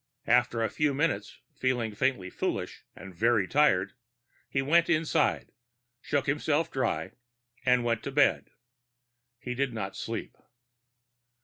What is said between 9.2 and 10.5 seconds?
He did not sleep.